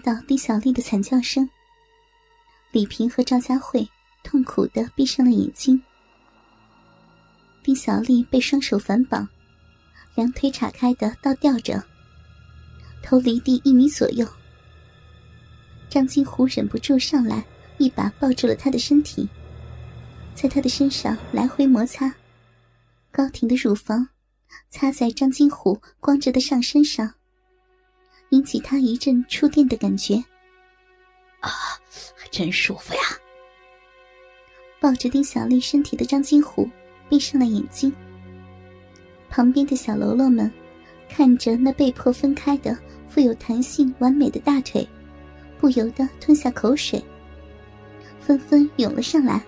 [0.00, 1.46] 听到丁小丽的惨叫声，
[2.72, 3.86] 李平和赵佳慧
[4.22, 5.82] 痛苦的闭上了眼睛。
[7.62, 9.28] 丁小丽被双手反绑，
[10.14, 11.84] 两腿岔开的倒吊着，
[13.02, 14.26] 头离地一米左右。
[15.90, 17.44] 张金虎忍不住上来，
[17.76, 19.28] 一把抱住了她的身体，
[20.34, 22.10] 在她的身上来回摩擦，
[23.12, 24.08] 高挺的乳房
[24.70, 27.16] 擦在张金虎光着的上身上，
[28.30, 30.16] 引起他一阵触电的感觉。
[31.40, 31.50] 啊，
[32.16, 33.00] 还真舒服呀！
[34.80, 36.68] 抱着丁小丽身体的张金虎。
[37.08, 37.92] 闭上了眼睛，
[39.28, 40.48] 旁边的小喽啰们
[41.08, 44.88] 看着那被迫分开的、富有弹性、完美的大腿，
[45.58, 47.04] 不由得吞下口水，
[48.20, 49.42] 纷纷涌了上来。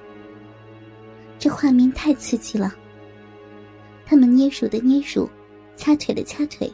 [1.38, 2.74] 这画面太刺激了，
[4.04, 5.30] 他们捏乳的捏乳，
[5.76, 6.68] 掐腿的掐腿，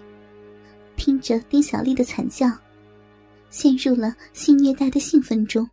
[0.99, 2.51] 听着丁小丽的惨叫，
[3.49, 5.67] 陷入了性虐待的兴奋中。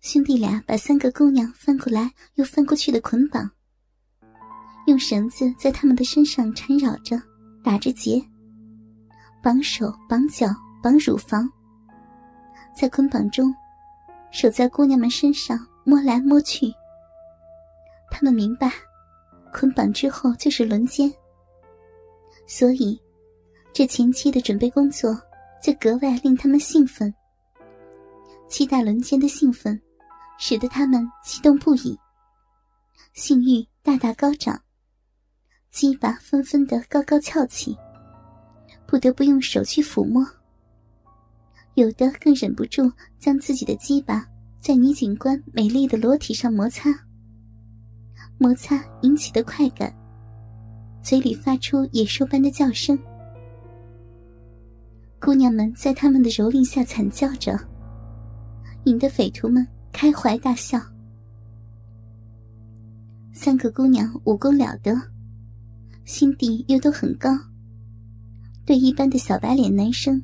[0.00, 3.48] 兄弟俩把三个姑娘翻过来又翻过去的捆绑，
[4.86, 7.20] 用绳子在他们的身上缠绕着，
[7.62, 8.22] 打着结，
[9.42, 10.48] 绑手、绑脚、
[10.82, 11.48] 绑乳房，
[12.76, 13.54] 在捆绑中，
[14.32, 16.72] 手在姑娘们身上摸来摸去。
[18.10, 18.72] 他们明白，
[19.52, 21.12] 捆绑之后就是轮奸，
[22.48, 23.00] 所以
[23.72, 25.16] 这前期的准备工作
[25.62, 27.14] 就格外令他们兴奋，
[28.48, 29.80] 期待轮奸的兴奋。
[30.40, 31.98] 使得他们激动不已，
[33.12, 34.62] 性欲大大高涨，
[35.68, 37.76] 鸡巴纷纷的高高翘起，
[38.86, 40.24] 不得不用手去抚摸。
[41.74, 44.24] 有的更忍不住将自己的鸡巴
[44.60, 46.88] 在女警官美丽的裸体上摩擦，
[48.38, 49.92] 摩擦引起的快感，
[51.08, 52.98] 嘴里发出野兽般的叫声。
[55.18, 57.58] 姑娘们在他们的蹂躏下惨叫着，
[58.84, 59.66] 引得匪徒们。
[59.90, 60.78] 开怀大笑，
[63.32, 64.94] 三个姑娘武功了得，
[66.04, 67.30] 心地又都很高。
[68.66, 70.22] 对一般的小白脸男生，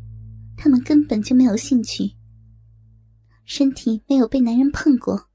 [0.54, 2.12] 他们根本就没有兴趣。
[3.46, 5.28] 身体没有被男人碰过，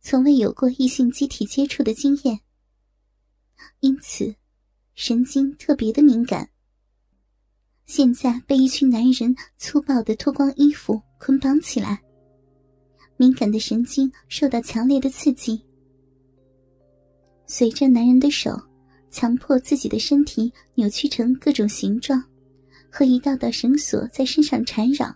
[0.00, 2.38] 从未有过异性机体接触的经验，
[3.80, 4.34] 因此
[4.94, 6.48] 神经特别的敏感。
[7.86, 12.02] 现在被一群男人粗暴的脱光衣服捆绑起来。
[13.16, 15.64] 敏感的神经受到强烈的刺激，
[17.46, 18.60] 随着男人的手
[19.10, 22.22] 强迫自己的身体扭曲成各种形状，
[22.90, 25.14] 和一道道绳索在身上缠绕。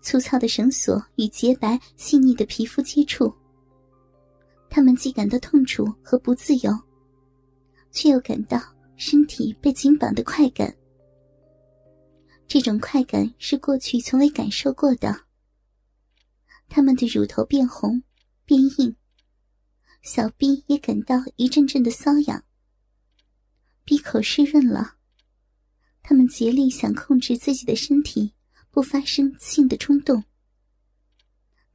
[0.00, 3.34] 粗糙的绳索与洁白细腻的皮肤接触，
[4.70, 6.72] 他们既感到痛楚和不自由，
[7.90, 8.60] 却又感到
[8.96, 10.74] 身体被紧绑的快感。
[12.46, 15.24] 这种快感是过去从未感受过的。
[16.68, 18.02] 他们的乳头变红，
[18.44, 18.96] 变硬，
[20.02, 22.44] 小臂也感到一阵阵的瘙痒，
[23.84, 24.96] 闭口湿润了。
[26.02, 28.32] 他们竭力想控制自己的身体，
[28.70, 30.24] 不发生性的冲动，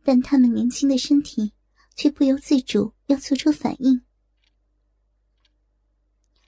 [0.03, 1.53] 但他们年轻的身体
[1.95, 4.01] 却不由自主要做出反应。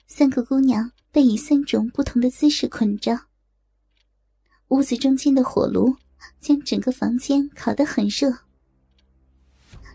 [0.06, 3.18] 三个姑娘被以三种不同的姿势捆着，
[4.68, 5.94] 屋子中间的火炉。
[6.40, 8.28] 将整个房间烤得很热，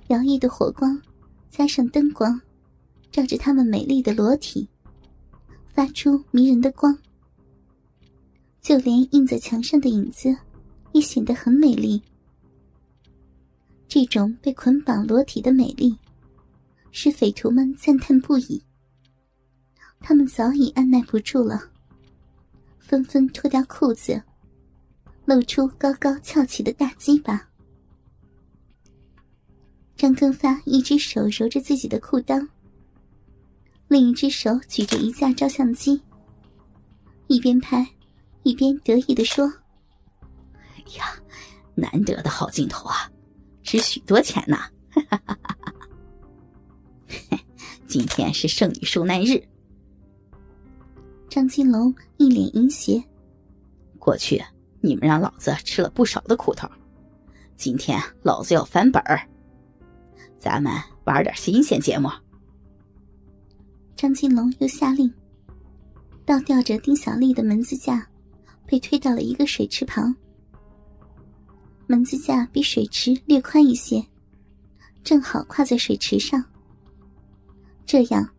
[0.08, 1.02] 摇曳的火光
[1.50, 2.40] 加上灯光，
[3.12, 4.70] 照着她们美丽的裸体，
[5.74, 6.98] 发出迷人的光。
[8.62, 10.34] 就连印在墙上的影子，
[10.94, 12.02] 也显得很美丽。
[13.88, 15.98] 这种被捆绑裸体的美丽，
[16.92, 18.62] 使匪徒们赞叹不已。
[20.02, 21.62] 他们早已按耐不住了，
[22.80, 24.22] 纷纷脱掉裤子。
[25.26, 27.48] 露出高高翘起的大鸡巴。
[29.96, 32.46] 张根发一只手揉着自己的裤裆，
[33.88, 36.02] 另一只手举着一架照相机，
[37.28, 37.88] 一边拍，
[38.42, 39.46] 一边得意的说
[40.76, 41.16] ：“哎呀，
[41.76, 43.10] 难得的好镜头啊，
[43.62, 44.70] 值许多钱呐！
[47.88, 49.42] 今天是圣女受难日。”
[51.32, 53.02] 张金龙一脸淫邪，
[53.98, 54.44] 过去。
[54.82, 56.70] 你们让老子吃了不少的苦头，
[57.56, 59.22] 今天老子要翻本儿。
[60.38, 60.74] 咱们
[61.06, 62.10] 玩点新鲜节目。
[63.96, 65.10] 张金龙又下令，
[66.26, 68.06] 倒吊着丁小丽的门子架
[68.66, 70.14] 被推到了一个水池旁。
[71.88, 74.06] 门子架比水池略宽一些，
[75.02, 76.44] 正好跨在水池上。
[77.86, 78.30] 这样，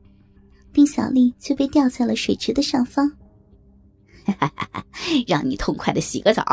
[0.73, 3.11] 丁小丽却被吊在了水池的上方。
[5.27, 6.45] 让你痛快的洗个澡。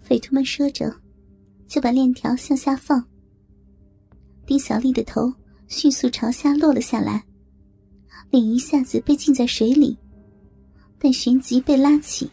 [0.00, 0.94] 匪徒们说着，
[1.66, 3.04] 就把链条向下放。
[4.46, 5.32] 丁小丽的头
[5.66, 7.22] 迅速朝下落了下来，
[8.30, 9.98] 脸一下子被浸在水里，
[10.98, 12.30] 但旋即被拉起。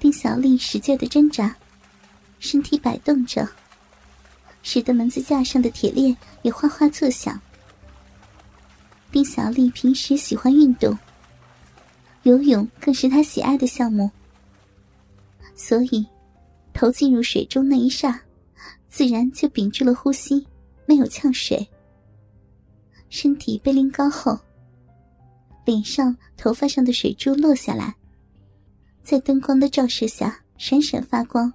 [0.00, 1.54] 丁小丽使劲的挣扎，
[2.40, 3.46] 身体摆动着，
[4.62, 7.40] 使得门子架上的铁链也哗哗作响。
[9.12, 10.96] 丁小丽平时喜欢运动，
[12.22, 14.10] 游泳更是她喜爱的项目，
[15.54, 16.06] 所以
[16.72, 18.18] 头进入水中那一霎。
[18.88, 20.44] 自然就屏住了呼吸，
[20.84, 21.68] 没有呛水。
[23.08, 24.36] 身体被拎高后，
[25.64, 27.94] 脸上、头发上的水珠落下来，
[29.02, 31.52] 在灯光的照射下闪闪发光。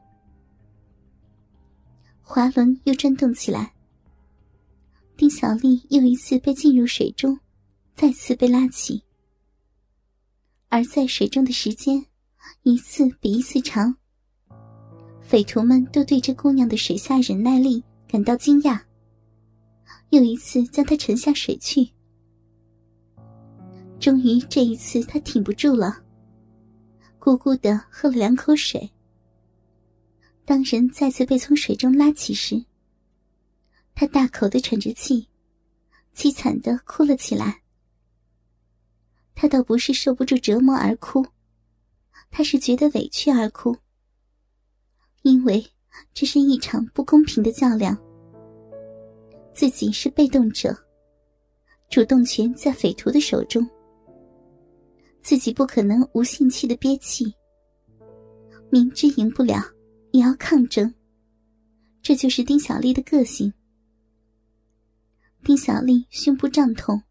[2.22, 3.74] 滑轮又转动起来，
[5.18, 7.38] 丁小丽又一次被浸入水中，
[7.96, 9.02] 再次被拉起。
[10.68, 12.06] 而在水中的时间，
[12.64, 13.96] 一次比一次长。
[15.22, 18.80] 匪徒们都对这姑娘的水下忍耐力感到惊讶，
[20.10, 21.90] 又一次将她沉下水去。
[23.98, 26.04] 终于这一次，她挺不住了，
[27.18, 28.92] 咕咕的喝了两口水。
[30.44, 32.66] 当人再次被从水中拉起时，
[33.96, 35.28] 她大口的喘着气，
[36.14, 37.62] 凄惨的哭了起来。
[39.36, 41.26] 她倒不是受不住折磨而哭，
[42.32, 43.76] 她是觉得委屈而哭。
[45.24, 45.66] 因为
[46.14, 47.96] 这是一场不公平的较量，
[49.54, 50.76] 自己是被动者，
[51.90, 53.68] 主动权在匪徒的手中，
[55.22, 57.34] 自己不可能无限期的憋气。
[58.70, 59.62] 明知赢不了，
[60.12, 60.94] 也要抗争，
[62.02, 63.52] 这就是丁小丽的个性。
[65.44, 67.02] 丁小丽胸部胀痛，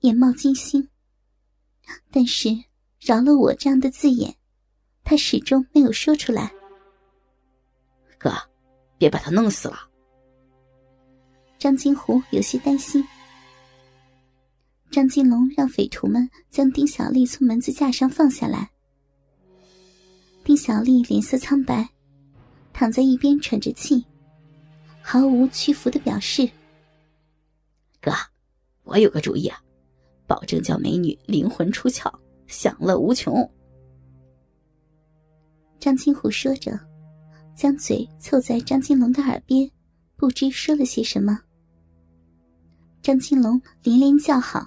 [0.00, 0.88] 眼冒金星，
[2.10, 2.48] 但是
[3.00, 4.34] 饶了我这样的字眼，
[5.02, 6.52] 他始终没有说出来。
[8.18, 8.32] 哥，
[8.96, 9.88] 别把他弄死了。
[11.58, 13.06] 张金虎有些担心。
[14.90, 18.70] 张金龙让匪徒们将丁小丽从门子架上放下来。
[20.44, 21.88] 丁小丽脸色苍白，
[22.72, 24.04] 躺在一边喘着气，
[25.02, 26.48] 毫无屈服的表示
[28.00, 28.12] ：“哥，
[28.84, 29.63] 我有个主意啊，
[30.26, 32.12] 保证叫美女灵魂出窍，
[32.46, 33.48] 享乐无穷。”
[35.80, 36.78] 张金虎说着。
[37.56, 39.70] 将嘴凑在张金龙的耳边，
[40.16, 41.38] 不知说了些什么。
[43.00, 44.66] 张金龙连连叫好。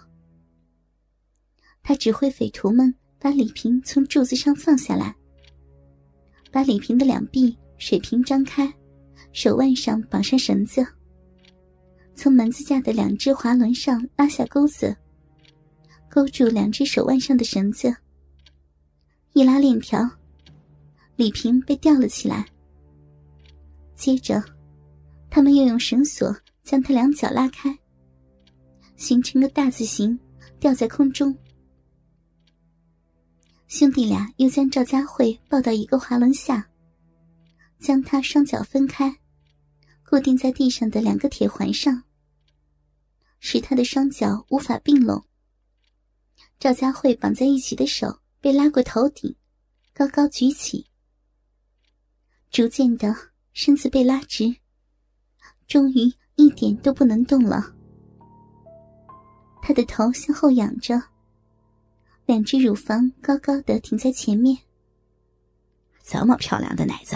[1.83, 5.13] 他指挥匪徒们把李平从柱子上放下来，
[6.49, 8.73] 把李平的两臂水平张开，
[9.33, 10.87] 手腕上绑上绳子，
[12.15, 14.95] 从门子架的两只滑轮上拉下钩子，
[16.09, 17.95] 勾住两只手腕上的绳子。
[19.33, 20.09] 一拉链条，
[21.15, 22.45] 李平被吊了起来。
[23.95, 24.43] 接着，
[25.29, 27.77] 他们又用绳索将他两脚拉开，
[28.95, 30.17] 形成个大字形，
[30.59, 31.35] 吊在空中。
[33.67, 36.67] 兄弟俩又将赵佳慧抱到一个滑轮下，
[37.77, 39.13] 将他双脚分开，
[40.03, 42.03] 固定在地上的两个铁环上，
[43.39, 45.23] 使他的双脚无法并拢。
[46.59, 49.35] 赵佳慧绑在一起的手被拉过头顶，
[49.93, 50.87] 高高举起，
[52.49, 53.15] 逐渐的。
[53.59, 54.55] 身子被拉直，
[55.67, 57.73] 终于一点都不能动了。
[59.63, 61.01] 他的头向后仰着，
[62.27, 64.55] 两只乳房高高的挺在前面。
[66.03, 67.15] 这么漂亮的奶子，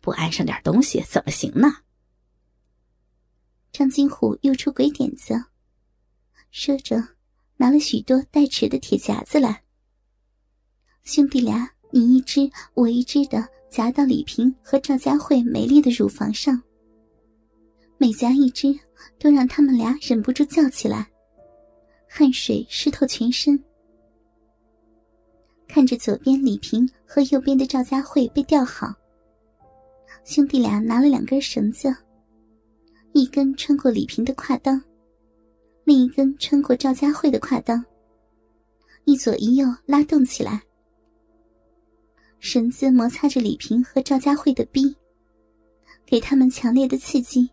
[0.00, 1.72] 不安上点东西怎么行呢？
[3.70, 5.44] 张金虎又出鬼点子，
[6.50, 7.00] 说着
[7.62, 9.62] 拿了许多带齿的铁夹子来。
[11.04, 13.48] 兄弟俩你一只我一只的。
[13.70, 16.60] 夹到李萍和赵佳慧美丽的乳房上，
[17.96, 18.78] 每夹一只，
[19.18, 21.08] 都让他们俩忍不住叫起来，
[22.06, 23.58] 汗水湿透全身。
[25.66, 28.92] 看着左边李萍和右边的赵佳慧被吊好，
[30.26, 31.96] 兄弟俩拿了两根绳子，
[33.14, 34.78] 一根穿过李萍的胯裆，
[35.92, 37.84] 另一根穿过赵佳慧的胯裆，
[39.04, 40.62] 一左一右拉动起来。
[42.38, 44.96] 绳子摩擦着李平和赵佳慧的臂，
[46.06, 47.46] 给他们强烈的刺激，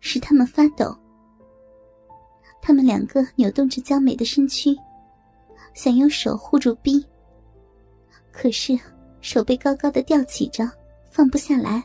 [0.00, 0.96] 使他们发抖。
[2.62, 4.74] 他们两个扭动着娇美的身躯，
[5.74, 7.04] 想用手护住臂，
[8.32, 8.72] 可是
[9.20, 10.66] 手被高高的吊起着，
[11.10, 11.84] 放不下来。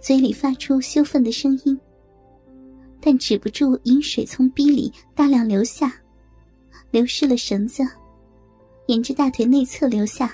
[0.00, 1.78] 嘴里发出羞愤的声音，
[3.04, 5.92] 但止不住饮水从逼里大量流下，
[6.92, 7.82] 流失了绳子，
[8.86, 10.32] 沿着大腿内侧流下。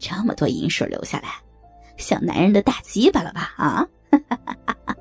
[0.00, 1.34] 这么多银水流下来，
[1.96, 3.54] 像男人的大鸡巴了吧？
[3.56, 3.88] 啊！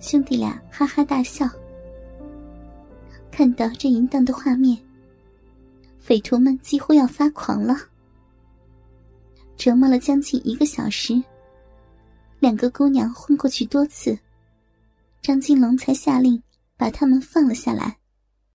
[0.00, 1.48] 兄弟俩哈哈大笑。
[3.30, 4.78] 看到这淫荡的画面，
[5.98, 7.74] 匪徒们几乎要发狂了。
[9.56, 11.22] 折磨了将近一个小时，
[12.38, 14.16] 两个姑娘昏过去多次，
[15.26, 16.40] 张金龙才下令
[16.76, 17.96] 把他们放了下来。